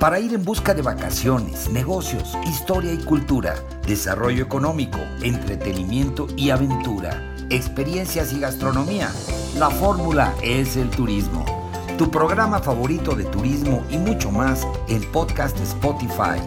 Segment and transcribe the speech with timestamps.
[0.00, 3.54] para ir en busca de vacaciones, negocios, historia y cultura,
[3.86, 9.10] desarrollo económico, entretenimiento y aventura, experiencias y gastronomía.
[9.58, 11.44] La fórmula es el turismo.
[11.98, 16.40] Tu programa favorito de turismo y mucho más en podcast Spotify.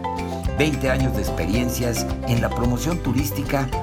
[0.57, 3.69] 20 años de experiencias en la promoción turística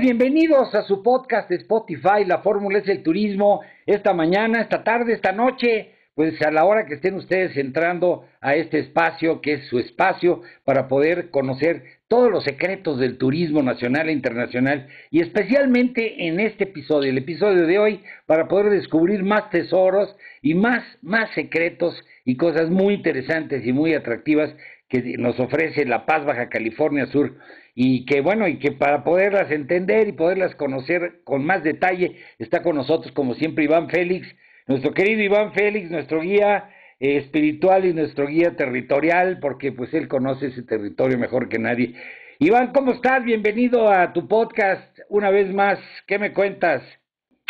[0.00, 5.12] Bienvenidos a su podcast de Spotify, La Fórmula es el Turismo, esta mañana, esta tarde,
[5.12, 9.66] esta noche, pues a la hora que estén ustedes entrando a este espacio, que es
[9.66, 16.26] su espacio, para poder conocer todos los secretos del turismo nacional e internacional, y especialmente
[16.26, 21.30] en este episodio, el episodio de hoy, para poder descubrir más tesoros y más, más
[21.34, 24.54] secretos y cosas muy interesantes y muy atractivas
[24.88, 27.36] que nos ofrece La Paz, Baja California Sur
[27.82, 32.62] y que bueno, y que para poderlas entender y poderlas conocer con más detalle, está
[32.62, 34.28] con nosotros como siempre Iván Félix,
[34.66, 36.68] nuestro querido Iván Félix, nuestro guía
[37.00, 41.94] eh, espiritual y nuestro guía territorial, porque pues él conoce ese territorio mejor que nadie.
[42.38, 43.24] Iván, ¿cómo estás?
[43.24, 45.78] Bienvenido a tu podcast una vez más.
[46.06, 46.82] ¿Qué me cuentas?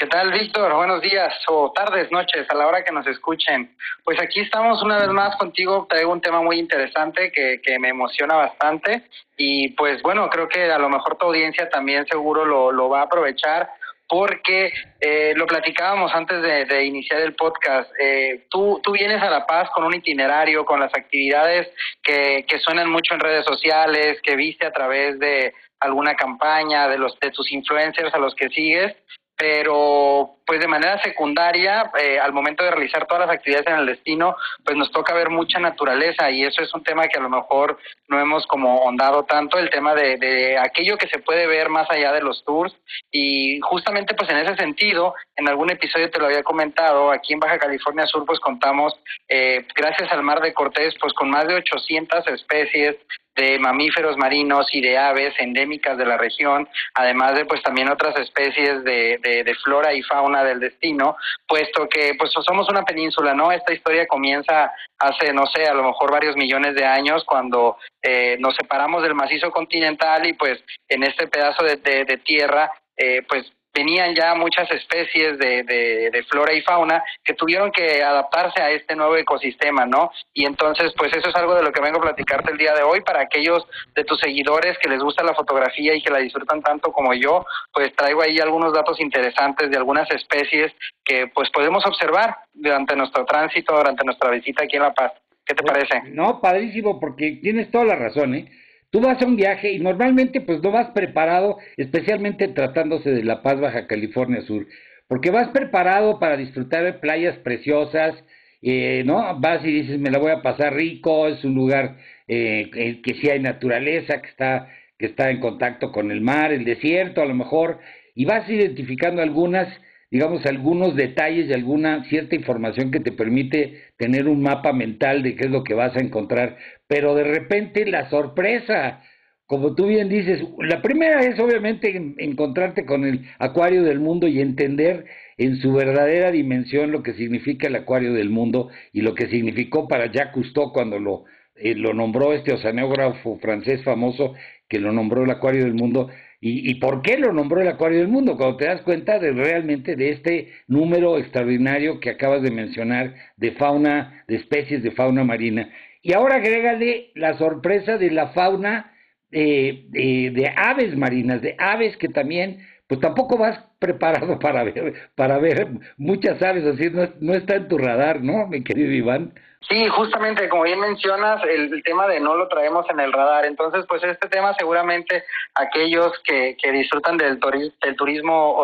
[0.00, 0.72] ¿Qué tal, Víctor?
[0.72, 3.76] Buenos días o tardes, noches, a la hora que nos escuchen.
[4.02, 5.86] Pues aquí estamos una vez más contigo.
[5.90, 9.02] Traigo un tema muy interesante que, que me emociona bastante
[9.36, 13.00] y pues bueno, creo que a lo mejor tu audiencia también seguro lo, lo va
[13.00, 13.68] a aprovechar
[14.08, 17.92] porque eh, lo platicábamos antes de, iniciar el podcast.
[18.00, 21.70] Eh, tú, tú vienes a La Paz con un itinerario, con las actividades
[22.02, 26.96] que, que suenan mucho en redes sociales, que viste a través de alguna campaña, de
[26.96, 28.96] los de tus influencers a los que sigues
[29.40, 33.86] pero pues de manera secundaria, eh, al momento de realizar todas las actividades en el
[33.86, 34.34] destino,
[34.64, 37.78] pues nos toca ver mucha naturaleza y eso es un tema que a lo mejor
[38.08, 41.88] no hemos como ondado tanto, el tema de, de aquello que se puede ver más
[41.88, 42.74] allá de los tours.
[43.12, 47.38] Y justamente pues en ese sentido, en algún episodio te lo había comentado, aquí en
[47.38, 51.54] Baja California Sur pues contamos, eh, gracias al Mar de Cortés, pues con más de
[51.54, 52.96] 800 especies
[53.36, 58.16] de mamíferos marinos y de aves endémicas de la región, además de pues también otras
[58.18, 63.52] especies de, de, flora y fauna del destino, puesto que pues somos una península, ¿no?
[63.52, 68.36] Esta historia comienza hace, no sé, a lo mejor varios millones de años cuando eh,
[68.38, 73.50] nos separamos del macizo continental y pues en este pedazo de, de tierra eh, pues
[73.72, 78.94] venían ya muchas especies de, de, flora y fauna que tuvieron que adaptarse a este
[78.94, 80.10] nuevo ecosistema, ¿no?
[80.34, 82.82] Y entonces, pues eso es algo de lo que vengo a platicarte el día de
[82.82, 86.62] hoy para aquellos de tus seguidores que les gusta la fotografía y que la disfrutan
[86.62, 90.72] tanto como yo, pues traigo ahí algunos datos interesantes de algunas especies
[91.04, 95.12] que pues podemos observar durante nuestro tránsito, durante nuestra visita aquí en La Paz.
[95.44, 96.02] ¿Qué te parece?
[96.12, 98.48] No, padrísimo, porque tienes toda la razón, ¿eh?
[98.90, 103.42] Tú vas a un viaje y normalmente pues no vas preparado, especialmente tratándose de La
[103.42, 104.66] Paz, Baja California Sur,
[105.06, 108.14] porque vas preparado para disfrutar de playas preciosas,
[108.62, 109.38] eh, ¿no?
[109.38, 113.30] Vas y dices, me la voy a pasar rico, es un lugar eh, que sí
[113.30, 114.68] hay naturaleza, que está,
[114.98, 117.78] que está en contacto con el mar, el desierto a lo mejor,
[118.16, 119.68] y vas identificando algunas
[120.10, 125.36] digamos, algunos detalles y alguna cierta información que te permite tener un mapa mental de
[125.36, 126.56] qué es lo que vas a encontrar.
[126.88, 129.02] Pero de repente la sorpresa,
[129.46, 134.40] como tú bien dices, la primera es obviamente encontrarte con el acuario del mundo y
[134.40, 135.06] entender
[135.38, 139.86] en su verdadera dimensión lo que significa el acuario del mundo y lo que significó
[139.86, 141.24] para Jacques Cousteau cuando lo,
[141.54, 144.34] eh, lo nombró este oceanógrafo francés famoso
[144.68, 146.10] que lo nombró el acuario del mundo
[146.42, 148.38] ¿Y, por qué lo nombró el Acuario del Mundo?
[148.38, 153.52] Cuando te das cuenta de realmente de este número extraordinario que acabas de mencionar de
[153.52, 155.70] fauna, de especies de fauna marina.
[156.00, 158.90] Y ahora agrégale la sorpresa de la fauna
[159.32, 165.38] eh, de, aves marinas, de aves que también, pues tampoco vas preparado para ver, para
[165.38, 169.32] ver muchas aves, así no, no está en tu radar, ¿no, mi querido Iván?
[169.68, 173.44] Sí, justamente, como bien mencionas, el, tema de no lo traemos en el radar.
[173.44, 175.22] Entonces, pues este tema seguramente
[175.54, 178.56] aquellos que, que disfrutan del, del turismo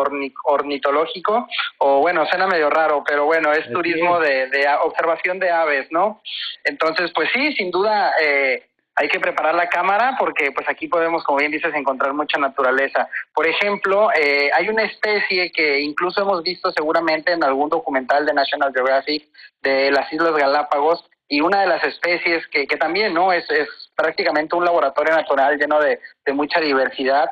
[0.43, 1.47] ornitológico,
[1.77, 6.21] o bueno, suena medio raro, pero bueno, es turismo de, de observación de aves, ¿no?
[6.65, 8.63] Entonces, pues sí, sin duda, eh,
[8.99, 13.07] hay que preparar la cámara porque pues aquí podemos, como bien dices, encontrar mucha naturaleza.
[13.31, 18.33] Por ejemplo, eh, hay una especie que incluso hemos visto seguramente en algún documental de
[18.33, 19.29] National Geographic
[19.61, 23.69] de las Islas Galápagos y una de las especies que, que también no es, es
[23.95, 27.29] prácticamente un laboratorio natural lleno de, de mucha diversidad.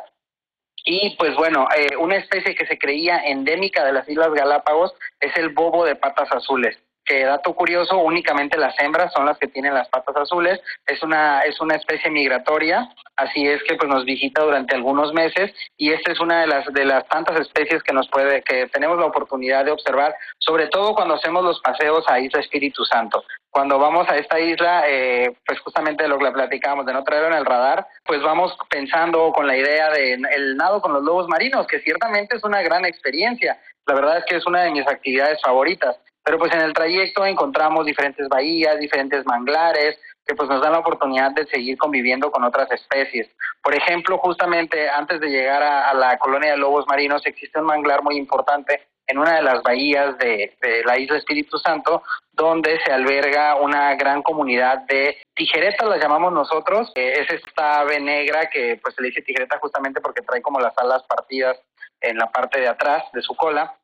[0.86, 5.36] Y pues bueno, eh, una especie que se creía endémica de las Islas Galápagos es
[5.36, 9.74] el bobo de patas azules que dato curioso, únicamente las hembras son las que tienen
[9.74, 14.42] las patas azules, es una, es una especie migratoria, así es que pues nos visita
[14.44, 18.10] durante algunos meses y esta es una de las, de las tantas especies que nos
[18.10, 22.40] puede, que tenemos la oportunidad de observar, sobre todo cuando hacemos los paseos a Isla
[22.40, 23.24] Espíritu Santo.
[23.52, 27.38] Cuando vamos a esta isla, eh, pues justamente lo que platicamos, de no traerlo en
[27.38, 31.66] el radar, pues vamos pensando con la idea de el nado con los lobos marinos,
[31.66, 33.58] que ciertamente es una gran experiencia.
[33.86, 37.24] La verdad es que es una de mis actividades favoritas pero pues en el trayecto
[37.24, 42.44] encontramos diferentes bahías, diferentes manglares, que pues nos dan la oportunidad de seguir conviviendo con
[42.44, 43.30] otras especies.
[43.62, 48.02] Por ejemplo, justamente antes de llegar a, la colonia de lobos marinos existe un manglar
[48.02, 52.02] muy importante en una de las bahías de, la isla Espíritu Santo,
[52.32, 56.92] donde se alberga una gran comunidad de tijeretas, las llamamos nosotros.
[56.96, 60.76] es esta ave negra que pues se le dice tijereta justamente porque trae como las
[60.80, 61.56] alas partidas
[62.02, 63.78] en la parte de atrás de su cola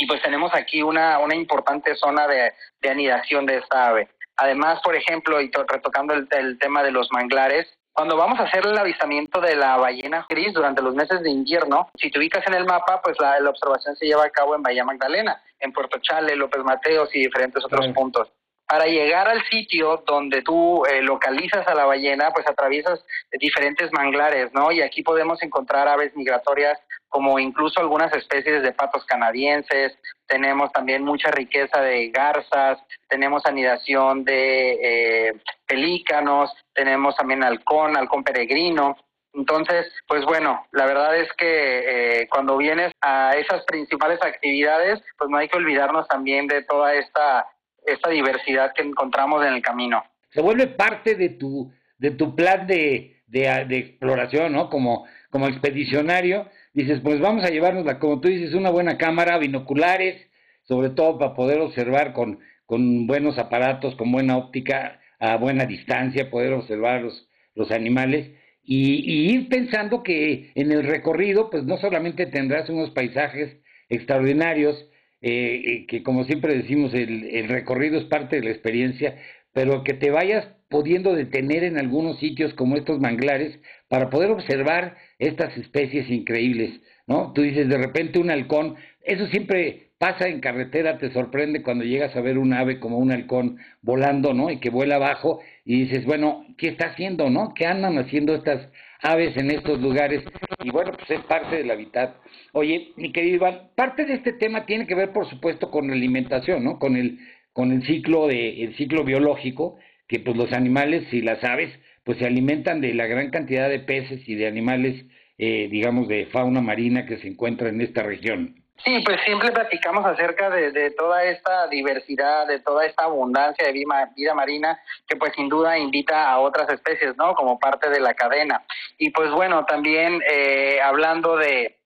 [0.00, 2.52] y pues tenemos aquí una, una importante zona de,
[2.88, 4.08] anidación de esta ave.
[4.38, 8.78] Además, por ejemplo, y retocando el, tema de los manglares, cuando vamos a hacer el
[8.78, 12.64] avistamiento de la ballena gris durante los meses de invierno, si te ubicas en el
[12.64, 16.64] mapa, pues la, observación se lleva a cabo en Bahía Magdalena, en Puerto Chale, López
[16.64, 18.32] Mateos y diferentes otros puntos.
[18.70, 24.52] Para llegar al sitio donde tú eh, localizas a la ballena, pues atraviesas diferentes manglares,
[24.54, 24.70] ¿no?
[24.70, 26.78] Y aquí podemos encontrar aves migratorias
[27.08, 32.78] como incluso algunas especies de patos canadienses, tenemos también mucha riqueza de garzas,
[33.08, 35.32] tenemos anidación de eh,
[35.66, 38.96] pelícanos, tenemos también halcón, halcón peregrino.
[39.34, 45.28] Entonces, pues bueno, la verdad es que eh, cuando vienes a esas principales actividades, pues
[45.28, 47.44] no hay que olvidarnos también de toda esta,
[47.86, 50.02] esta diversidad que encontramos en el camino.
[50.30, 54.70] Se vuelve parte de tu, de tu plan de, de, exploración, ¿no?
[54.70, 60.28] Como, como expedicionario, dices, pues vamos a llevarnos, como tú dices, una buena cámara, binoculares,
[60.64, 66.30] sobre todo para poder observar con, con buenos aparatos, con buena óptica, a buena distancia,
[66.30, 68.30] poder observar los, los animales
[68.72, 73.56] y, ir pensando que en el recorrido, pues no solamente tendrás unos paisajes
[73.88, 74.86] extraordinarios,
[75.22, 79.16] eh, eh, que como siempre decimos, el, el recorrido es parte de la experiencia,
[79.52, 83.58] pero que te vayas pudiendo detener en algunos sitios como estos manglares
[83.88, 87.32] para poder observar estas especies increíbles, ¿no?
[87.32, 92.16] Tú dices de repente un halcón, eso siempre pasa en carretera, te sorprende cuando llegas
[92.16, 94.50] a ver un ave como un halcón volando, ¿no?
[94.50, 97.52] Y que vuela abajo y dices, bueno, ¿qué está haciendo, no?
[97.52, 98.68] ¿Qué andan haciendo estas
[99.02, 100.22] aves en estos lugares?
[100.62, 102.16] Y bueno, pues es parte del hábitat.
[102.52, 105.94] Oye, mi querido Iván, parte de este tema tiene que ver, por supuesto, con la
[105.94, 106.78] alimentación, ¿no?
[106.78, 107.18] Con el
[107.52, 109.76] con el ciclo de el ciclo biológico
[110.06, 111.70] que pues los animales y las aves
[112.04, 115.04] pues se alimentan de la gran cantidad de peces y de animales,
[115.38, 118.59] eh, digamos, de fauna marina que se encuentra en esta región.
[118.84, 123.72] Sí, pues siempre platicamos acerca de, de, toda esta diversidad, de toda esta abundancia de
[123.72, 127.34] vida, marina, que pues sin duda invita a otras especies, ¿no?
[127.34, 128.64] Como parte de la cadena.
[128.96, 131.78] Y pues bueno, también eh, hablando de,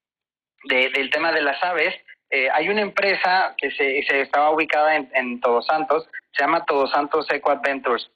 [0.65, 1.95] de, del tema de las aves,
[2.31, 6.65] eh, hay una empresa que se, se estaba ubicada en, en Todos Santos, se llama
[6.65, 8.09] Todos Santos Eco Adventures.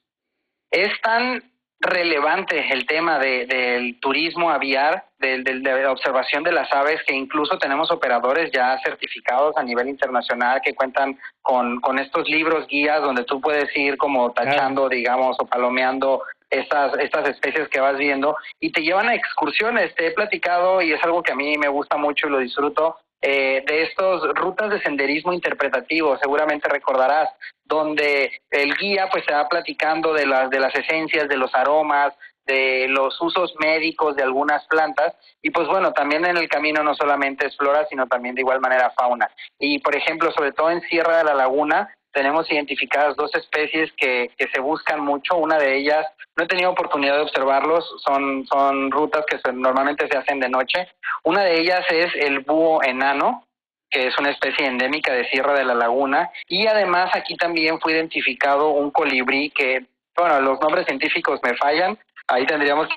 [0.70, 1.42] Es tan
[1.80, 7.14] relevante el tema de, del turismo aviar, de, de, de, observación de las aves, que
[7.14, 13.00] incluso tenemos operadores ya certificados a nivel internacional que cuentan con, con estos libros guías
[13.00, 18.36] donde tú puedes ir como tachando, digamos, o palomeando estas, estas especies que vas viendo
[18.58, 19.94] y te llevan a excursiones.
[19.94, 22.96] Te he platicado y es algo que a mí me gusta mucho y lo disfruto
[23.20, 27.28] eh, de estos rutas de senderismo interpretativo, seguramente recordarás,
[27.64, 32.14] donde el guía pues se va platicando de las, de las esencias, de los aromas,
[32.48, 36.94] de los usos médicos de algunas plantas y pues bueno, también en el camino no
[36.94, 39.30] solamente es flora, sino también de igual manera fauna.
[39.58, 44.30] Y por ejemplo, sobre todo en Sierra de la Laguna, tenemos identificadas dos especies que,
[44.36, 45.36] que se buscan mucho.
[45.36, 50.16] Una de ellas, no he tenido oportunidad de observarlos, son, son rutas que normalmente se
[50.16, 50.88] hacen de noche.
[51.24, 53.44] Una de ellas es el búho enano,
[53.90, 56.30] que es una especie endémica de Sierra de la Laguna.
[56.46, 59.86] Y además aquí también fue identificado un colibrí que,
[60.16, 62.88] bueno, los nombres científicos me fallan, ahí tendríamos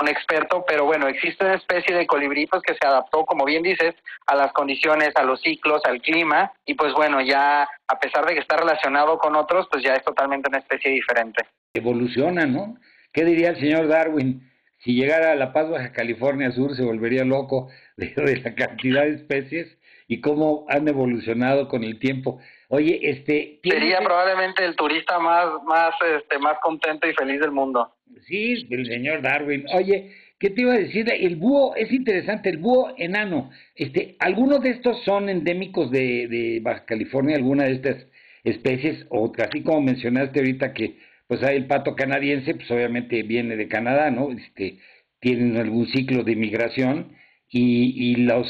[0.00, 3.94] un experto, pero bueno, existe una especie de colibrí que se adaptó, como bien dices,
[4.26, 8.34] a las condiciones, a los ciclos, al clima, y pues bueno, ya a pesar de
[8.34, 11.44] que está relacionado con otros, pues ya es totalmente una especie diferente.
[11.74, 12.76] Evoluciona, ¿no?
[13.12, 14.50] ¿Qué diría el señor Darwin?
[14.84, 19.02] Si llegara a La Paz, Baja California Sur, se volvería loco de, de la cantidad
[19.02, 22.38] de especies y cómo han evolucionado con el tiempo.
[22.68, 27.94] Oye, este sería probablemente el turista más más este más contento y feliz del mundo.
[28.26, 29.64] Sí, el señor Darwin.
[29.74, 31.06] Oye, ¿qué te iba a decir?
[31.12, 33.50] El búho es interesante, el búho enano.
[33.74, 38.06] Este, algunos de estos son endémicos de, de Baja California, alguna de estas
[38.42, 43.56] especies o así como mencionaste ahorita que pues hay el pato canadiense, pues obviamente viene
[43.56, 44.30] de Canadá, ¿no?
[44.30, 44.78] Este,
[45.20, 47.16] tienen algún ciclo de migración
[47.48, 48.46] y, y los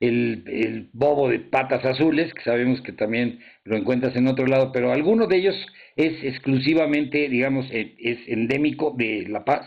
[0.00, 4.72] el, el, bobo de patas azules, que sabemos que también lo encuentras en otro lado,
[4.72, 5.66] pero alguno de ellos
[5.96, 9.66] es exclusivamente, digamos, eh, es endémico de La Paz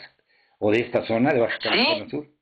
[0.59, 2.32] o de esta zona de Baja California Sur.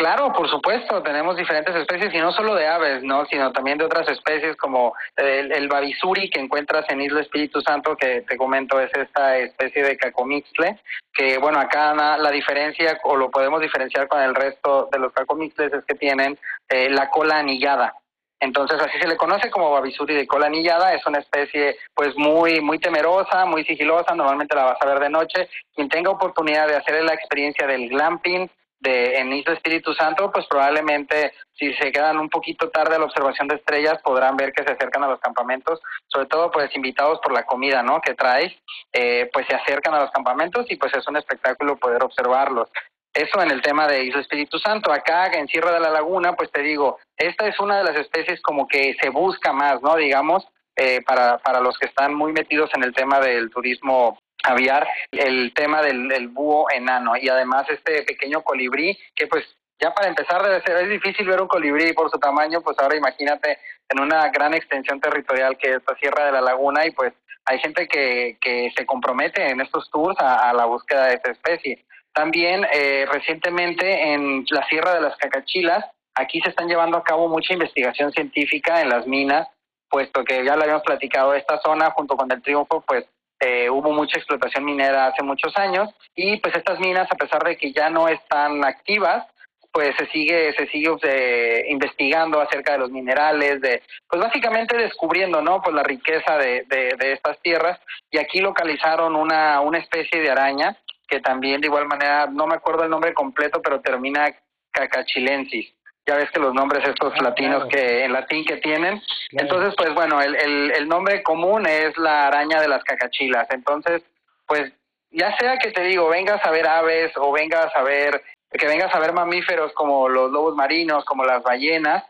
[0.00, 3.84] Claro, por supuesto, tenemos diferentes especies y no solo de aves, no, sino también de
[3.84, 8.80] otras especies como el, el babisuri que encuentras en Isla Espíritu Santo, que te comento
[8.80, 10.80] es esta especie de cacomixtle,
[11.12, 15.70] que bueno, acá la diferencia o lo podemos diferenciar con el resto de los cacomixles
[15.70, 16.38] es que tienen
[16.70, 17.92] eh, la cola anillada.
[18.40, 22.62] Entonces así se le conoce como babisuri de cola anillada, es una especie pues muy
[22.62, 25.50] muy temerosa, muy sigilosa, normalmente la vas a ver de noche.
[25.74, 30.46] Quien tenga oportunidad de hacer la experiencia del glamping, de en Isla Espíritu Santo, pues
[30.46, 34.64] probablemente si se quedan un poquito tarde a la observación de estrellas podrán ver que
[34.64, 38.00] se acercan a los campamentos, sobre todo pues invitados por la comida, ¿no?
[38.00, 38.52] Que traes,
[38.92, 42.68] eh, pues se acercan a los campamentos y pues es un espectáculo poder observarlos.
[43.12, 44.92] Eso en el tema de Isla Espíritu Santo.
[44.92, 48.40] Acá en Sierra de la Laguna, pues te digo, esta es una de las especies
[48.40, 49.96] como que se busca más, ¿no?
[49.96, 50.46] Digamos,
[50.76, 55.52] eh, para, para los que están muy metidos en el tema del turismo aviar el
[55.54, 59.44] tema del, búho enano y además este pequeño colibrí que pues
[59.80, 62.96] ya para empezar debe ser, es difícil ver un colibrí por su tamaño, pues ahora
[62.96, 67.14] imagínate en una gran extensión territorial que es la Sierra de la Laguna y pues
[67.46, 71.84] hay gente que, que se compromete en estos tours a, la búsqueda de esta especie.
[72.12, 77.28] También eh, recientemente en la Sierra de las Cacachilas, aquí se están llevando a cabo
[77.28, 79.48] mucha investigación científica en las minas,
[79.88, 83.06] puesto que ya lo habíamos platicado, esta zona junto con el Triunfo, pues
[83.40, 87.56] eh, hubo mucha explotación minera hace muchos años y pues estas minas a pesar de
[87.56, 89.26] que ya no están activas
[89.72, 95.40] pues se sigue se sigue eh, investigando acerca de los minerales de pues básicamente descubriendo
[95.40, 97.80] no pues la riqueza de, de, de, estas tierras.
[98.10, 100.76] Y aquí localizaron una una especie de araña
[101.08, 104.34] que también de igual manera no me acuerdo el nombre completo pero termina
[104.72, 105.72] cacachilensis
[106.06, 109.00] ya ves que los nombres estos ah, latinos que en latín que tienen.
[109.32, 113.46] Entonces, pues bueno, el, el, el nombre común es la araña de las cacachilas.
[113.50, 114.02] Entonces,
[114.46, 114.72] pues
[115.10, 118.94] ya sea que te digo, vengas a ver aves o vengas a ver, que vengas
[118.94, 122.04] a ver mamíferos como los lobos marinos, como las ballenas,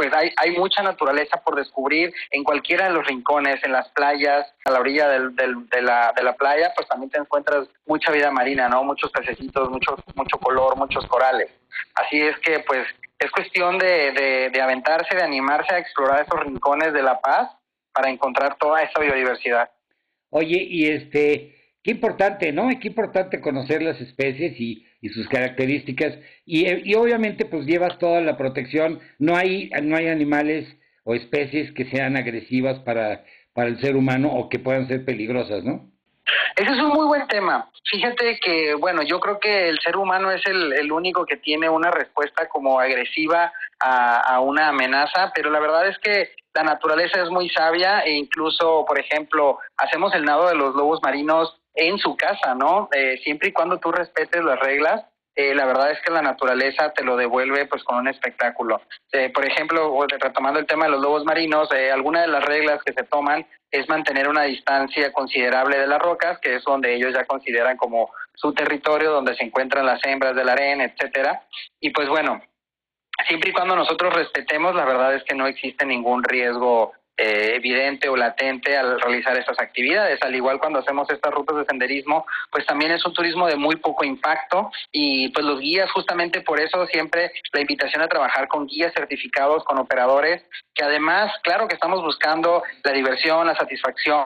[0.00, 4.50] pues hay, hay mucha naturaleza por descubrir en cualquiera de los rincones, en las playas,
[4.64, 8.10] a la orilla del, del, de, la, de la playa, pues también te encuentras mucha
[8.10, 8.82] vida marina, ¿no?
[8.82, 11.50] Muchos pececitos, mucho, mucho color, muchos corales.
[11.96, 12.86] Así es que, pues,
[13.18, 17.50] es cuestión de, de, de aventarse, de animarse a explorar esos rincones de La Paz
[17.92, 19.70] para encontrar toda esa biodiversidad.
[20.30, 22.70] Oye, y este, qué importante, ¿no?
[22.80, 28.20] Qué importante conocer las especies y, y sus características y, y, obviamente pues llevas toda
[28.20, 30.66] la protección, no hay no hay animales
[31.04, 35.64] o especies que sean agresivas para para el ser humano o que puedan ser peligrosas,
[35.64, 35.90] ¿no?
[36.56, 37.70] Ese es un muy buen tema.
[37.90, 41.68] Fíjate que, bueno, yo creo que el ser humano es el, el único que tiene
[41.68, 47.30] una respuesta como agresiva a, una amenaza, pero la verdad es que la naturaleza es
[47.30, 52.16] muy sabia e incluso, por ejemplo, hacemos el nado de los lobos marinos en su
[52.16, 52.88] casa, ¿no?
[52.92, 56.92] Eh, siempre y cuando tú respetes las reglas, eh, la verdad es que la naturaleza
[56.92, 58.82] te lo devuelve pues con un espectáculo.
[59.12, 62.82] Eh, por ejemplo, retomando el tema de los lobos marinos, eh, alguna de las reglas
[62.84, 67.14] que se toman es mantener una distancia considerable de las rocas, que es donde ellos
[67.14, 71.42] ya consideran como su territorio, donde se encuentran las hembras del arena, etcétera.
[71.80, 72.42] Y pues bueno,
[73.26, 78.08] siempre y cuando nosotros respetemos, la verdad es que no existe ningún riesgo eh, evidente
[78.08, 80.18] o latente al realizar estas actividades.
[80.22, 83.76] Al igual cuando hacemos estas rutas de senderismo, pues también es un turismo de muy
[83.76, 88.66] poco impacto y pues los guías justamente por eso siempre la invitación a trabajar con
[88.66, 90.42] guías certificados, con operadores,
[90.74, 94.24] que además, claro que estamos buscando la diversión, la satisfacción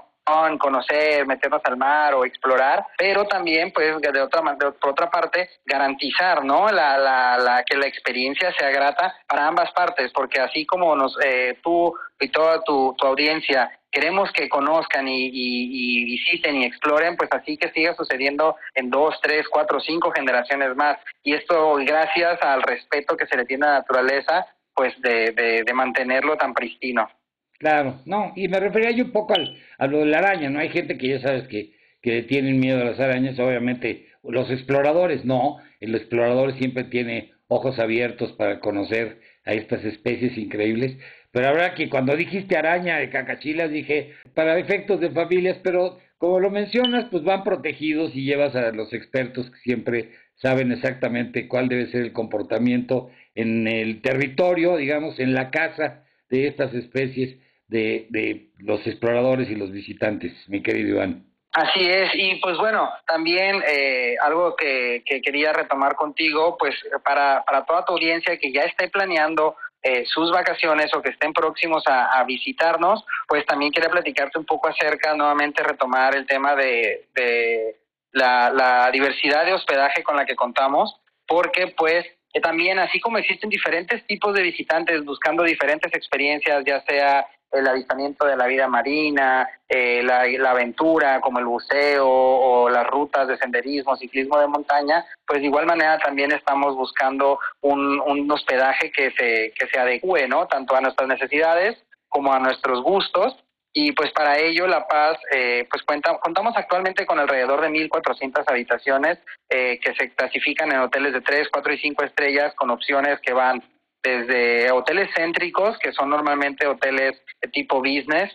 [0.58, 5.50] conocer, meternos al mar o explorar, pero también, pues, de otra, de, por otra parte,
[5.64, 6.68] garantizar, ¿no?
[6.70, 11.16] La, la, la, que la experiencia sea grata para ambas partes, porque así como nos,
[11.24, 17.16] eh, tú y toda tu, tu audiencia queremos que conozcan y, y, visiten y exploren,
[17.16, 20.98] pues así que siga sucediendo en dos, tres, cuatro, cinco generaciones más.
[21.22, 25.62] Y esto gracias al respeto que se le tiene a la naturaleza, pues de, de,
[25.64, 27.08] de mantenerlo tan pristino.
[27.58, 30.58] Claro, no, y me refería yo un poco al, a lo de la araña, ¿no?
[30.58, 35.24] Hay gente que ya sabes que, que tienen miedo a las arañas, obviamente los exploradores
[35.24, 40.96] no, el explorador siempre tiene ojos abiertos para conocer a estas especies increíbles,
[41.30, 46.40] pero habrá que cuando dijiste araña de cacachilas dije para efectos de familias, pero como
[46.40, 51.68] lo mencionas, pues van protegidos y llevas a los expertos que siempre saben exactamente cuál
[51.68, 57.38] debe ser el comportamiento en el territorio, digamos, en la casa de estas especies
[57.68, 61.24] de, de los exploradores y los visitantes, mi querido Iván.
[61.52, 67.44] Así es, y pues bueno, también eh, algo que, que, quería retomar contigo, pues para,
[67.44, 71.84] para toda tu audiencia que ya esté planeando eh, sus vacaciones o que estén próximos
[71.86, 77.06] a, a, visitarnos, pues también quería platicarte un poco acerca, nuevamente retomar el tema de,
[77.14, 77.76] de
[78.10, 83.18] la, la diversidad de hospedaje con la que contamos, porque pues que también así como
[83.18, 88.66] existen diferentes tipos de visitantes buscando diferentes experiencias, ya sea el avistamiento de la vida
[88.66, 94.48] marina, eh, la, la, aventura como el buceo o las rutas de senderismo, ciclismo de
[94.48, 99.78] montaña, pues de igual manera también estamos buscando un, un hospedaje que se, que se
[99.78, 100.48] adecue, ¿no?
[100.48, 101.76] Tanto a nuestras necesidades
[102.08, 103.43] como a nuestros gustos.
[103.76, 108.44] Y pues para ello La Paz, eh, pues cuenta, contamos actualmente con alrededor de 1.400
[108.46, 109.18] habitaciones
[109.50, 113.32] eh, que se clasifican en hoteles de 3, 4 y 5 estrellas con opciones que
[113.32, 113.62] van
[114.00, 118.30] desde hoteles céntricos, que son normalmente hoteles de tipo business,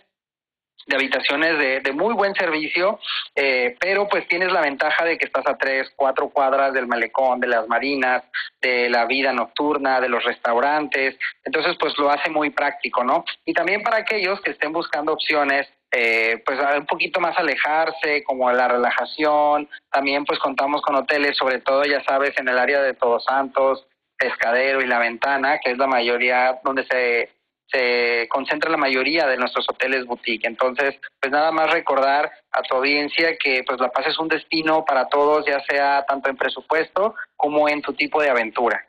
[0.90, 3.00] de habitaciones de, de muy buen servicio,
[3.36, 7.40] eh, pero pues tienes la ventaja de que estás a tres, cuatro cuadras del malecón,
[7.40, 8.24] de las marinas,
[8.60, 13.24] de la vida nocturna, de los restaurantes, entonces pues lo hace muy práctico, ¿no?
[13.46, 18.52] Y también para aquellos que estén buscando opciones eh, pues un poquito más alejarse, como
[18.52, 19.68] la relajación.
[19.92, 23.88] También pues contamos con hoteles, sobre todo ya sabes, en el área de Todos Santos,
[24.18, 27.30] Pescadero y La Ventana, que es la mayoría donde se,
[27.72, 30.48] se concentra la mayoría de nuestros hoteles boutique.
[30.48, 34.86] Entonces, pues nada más recordar a tu audiencia que pues La Paz es un destino
[34.86, 38.86] para todos, ya sea tanto en presupuesto como en tu tipo de aventura.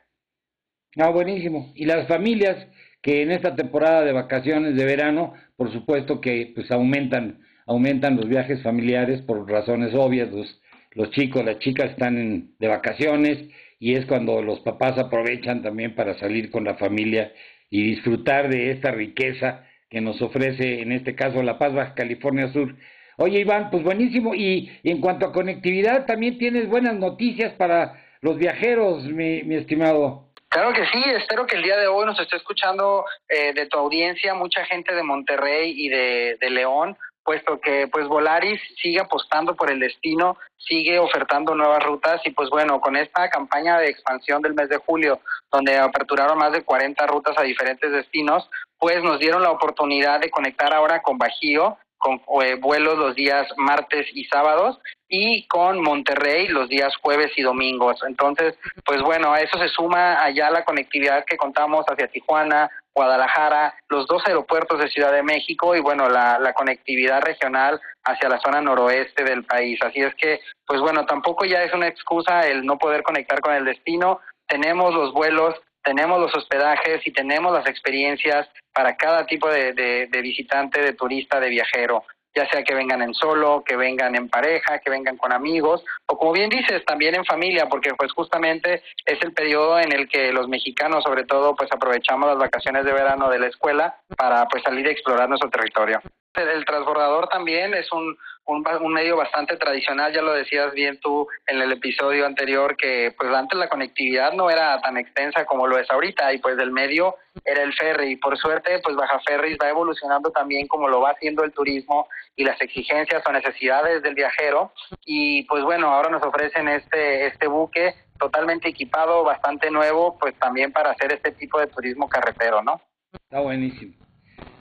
[0.97, 1.71] Ah, buenísimo.
[1.75, 2.67] Y las familias
[3.01, 7.39] que en esta temporada de vacaciones de verano, por supuesto que pues aumentan
[7.71, 12.67] aumentan los viajes familiares por razones obvias, los, los chicos, las chicas están en, de
[12.67, 13.37] vacaciones
[13.79, 17.31] y es cuando los papás aprovechan también para salir con la familia
[17.71, 22.51] y disfrutar de esta riqueza que nos ofrece, en este caso, La Paz, Baja California
[22.53, 22.75] Sur.
[23.17, 24.35] Oye, Iván, pues buenísimo.
[24.35, 30.27] Y, en cuanto a conectividad, también tienes buenas noticias para los viajeros, mi, mi estimado.
[30.49, 33.77] Claro que sí, espero que el día de hoy nos esté escuchando eh, de tu
[33.77, 36.97] audiencia mucha gente de Monterrey y de, de León,
[37.31, 42.49] puesto que pues Volaris sigue apostando por el destino, sigue ofertando nuevas rutas y pues
[42.49, 47.07] bueno, con esta campaña de expansión del mes de julio, donde aperturaron más de 40
[47.07, 52.21] rutas a diferentes destinos, pues nos dieron la oportunidad de conectar ahora con Bajío, con
[52.43, 57.97] eh, vuelos los días martes y sábados y con Monterrey los días jueves y domingos.
[58.05, 63.73] Entonces, pues bueno, a eso se suma allá la conectividad que contamos hacia Tijuana, Guadalajara,
[63.89, 68.39] los dos aeropuertos de Ciudad de México y bueno, la, la conectividad regional hacia la
[68.39, 69.79] zona noroeste del país.
[69.81, 73.53] Así es que, pues bueno, tampoco ya es una excusa el no poder conectar con
[73.53, 74.19] el destino.
[74.47, 80.07] Tenemos los vuelos, tenemos los hospedajes y tenemos las experiencias para cada tipo de, de,
[80.07, 82.03] de visitante, de turista, de viajero
[82.35, 86.17] ya sea que vengan en solo, que vengan en pareja, que vengan con amigos, o
[86.17, 90.31] como bien dices, también en familia, porque pues justamente es el periodo en el que
[90.31, 94.63] los mexicanos, sobre todo, pues aprovechamos las vacaciones de verano de la escuela para pues
[94.63, 96.01] salir a explorar nuestro territorio.
[96.33, 101.61] El transbordador también es un, un, medio bastante tradicional, ya lo decías bien tú en
[101.61, 105.89] el episodio anterior, que pues antes la conectividad no era tan extensa como lo es
[105.91, 107.15] ahorita y pues del medio
[107.45, 111.43] era el ferry por suerte pues Baja Ferris va evolucionando también como lo va haciendo
[111.43, 114.73] el turismo y las exigencias o necesidades del viajero
[115.05, 120.71] y pues bueno, ahora nos ofrecen este, este buque totalmente equipado, bastante nuevo, pues también
[120.71, 122.79] para hacer este tipo de turismo carretero, ¿no?
[123.11, 124.00] Está buenísimo.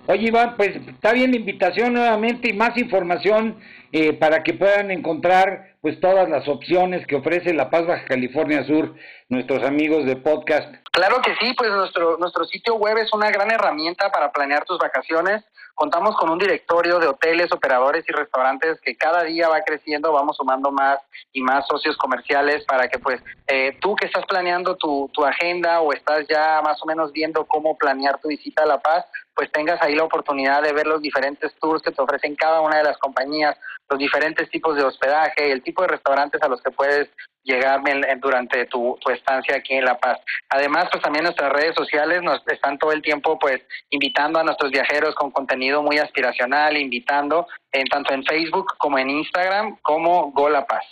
[0.06, 3.60] Oye Iván, pues está bien la invitación nuevamente y más información
[3.92, 8.64] eh, para que puedan encontrar pues todas las opciones que ofrece La Paz Baja California
[8.64, 8.94] Sur,
[9.28, 10.74] nuestros amigos de podcast.
[10.92, 14.78] Claro que sí, pues nuestro, nuestro sitio web es una gran herramienta para planear tus
[14.78, 15.44] vacaciones.
[15.74, 20.36] Contamos con un directorio de hoteles, operadores y restaurantes que cada día va creciendo, vamos
[20.36, 20.98] sumando más
[21.32, 25.80] y más socios comerciales para que pues eh, tú que estás planeando tu, tu agenda
[25.80, 29.06] o estás ya más o menos viendo cómo planear tu visita a La Paz,
[29.40, 32.76] pues tengas ahí la oportunidad de ver los diferentes tours que te ofrecen cada una
[32.76, 33.57] de las compañías,
[33.88, 37.09] los diferentes tipos de hospedaje, el tipo de restaurantes a los que puedes
[37.42, 37.81] llegar
[38.20, 40.18] durante tu, estancia aquí en La Paz.
[40.50, 44.70] Además, pues también nuestras redes sociales nos están todo el tiempo pues invitando a nuestros
[44.72, 50.50] viajeros con contenido muy aspiracional, invitando en tanto en Facebook como en Instagram como Go
[50.50, 50.85] La Paz.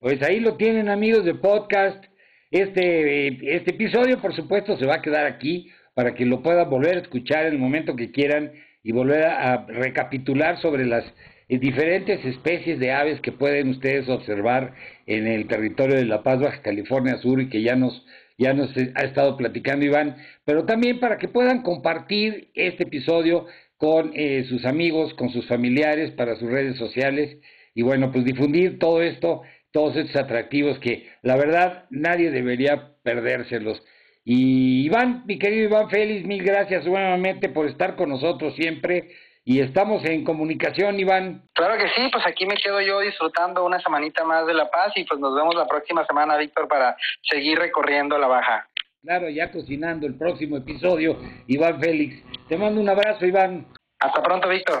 [0.00, 2.04] Pues ahí lo tienen amigos de podcast.
[2.50, 6.96] Este, este episodio por supuesto se va a quedar aquí para que lo puedan volver
[6.96, 8.52] a escuchar en el momento que quieran
[8.84, 11.04] y volver a recapitular sobre las
[11.48, 14.74] eh, diferentes especies de aves que pueden ustedes observar
[15.06, 18.06] en el territorio de La Paz, Baja California Sur y que ya nos
[18.38, 24.12] ya nos ha estado platicando Iván, pero también para que puedan compartir este episodio con
[24.14, 27.38] eh, sus amigos, con sus familiares, para sus redes sociales
[27.74, 33.82] y bueno, pues difundir todo esto, todos estos atractivos que la verdad nadie debería perdérselos.
[34.30, 39.08] Y Iván, mi querido Iván Félix, mil gracias nuevamente por estar con nosotros siempre
[39.42, 41.44] y estamos en comunicación, Iván.
[41.54, 44.92] Claro que sí, pues aquí me quedo yo disfrutando una semanita más de La Paz
[44.96, 48.68] y pues nos vemos la próxima semana, Víctor, para seguir recorriendo la baja.
[49.02, 52.22] Claro, ya cocinando el próximo episodio, Iván Félix.
[52.50, 53.66] Te mando un abrazo, Iván.
[53.98, 54.80] Hasta pronto, Víctor.